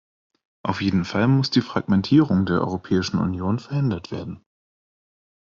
[0.63, 4.41] Auf jeden Fall muss die Fragmentierung der Europäischen Union verhindert werden.